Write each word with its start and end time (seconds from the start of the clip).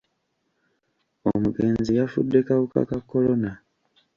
Omugenzi 1.31 1.91
yafudde 1.99 2.39
kawuka 2.47 2.79
ka 2.89 2.97
kolona. 3.09 3.51